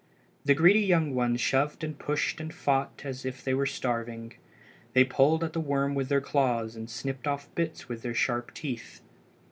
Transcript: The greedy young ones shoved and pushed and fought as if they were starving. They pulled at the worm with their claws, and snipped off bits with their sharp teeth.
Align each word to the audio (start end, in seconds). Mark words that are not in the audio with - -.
The 0.45 0.55
greedy 0.55 0.79
young 0.79 1.13
ones 1.13 1.39
shoved 1.41 1.83
and 1.83 1.95
pushed 1.99 2.41
and 2.41 2.51
fought 2.51 3.03
as 3.05 3.23
if 3.23 3.43
they 3.43 3.53
were 3.53 3.67
starving. 3.67 4.33
They 4.93 5.03
pulled 5.03 5.43
at 5.43 5.53
the 5.53 5.59
worm 5.59 5.93
with 5.93 6.09
their 6.09 6.19
claws, 6.21 6.75
and 6.75 6.89
snipped 6.89 7.27
off 7.27 7.53
bits 7.53 7.87
with 7.87 8.01
their 8.01 8.15
sharp 8.15 8.51
teeth. 8.55 9.01